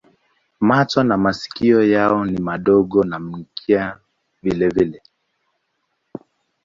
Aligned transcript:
Macho 0.59 1.03
na 1.03 1.17
masikio 1.17 1.83
yao 1.83 2.25
ni 2.25 2.39
madogo 2.41 3.03
na 3.03 3.19
mkia 3.19 3.97
vilevile. 4.43 5.01